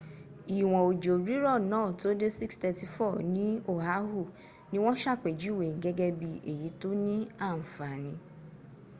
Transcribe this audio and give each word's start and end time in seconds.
ìwọ́n 0.57 0.83
ojò 0.89 1.13
rírọ̀ 1.25 1.55
náà 1.71 1.87
tó 2.01 2.09
dé 2.19 2.27
6.34 2.27 3.17
ní 3.35 3.45
oahu 3.71 4.21
ní 4.71 4.77
wọ́n 4.83 4.99
ṣàpèjúwè 5.03 5.67
gẹ́gẹ́ 5.83 6.11
bí 6.19 6.29
èyí 6.51 6.67
tóní 6.81 7.13
àǹfàn. 7.47 8.03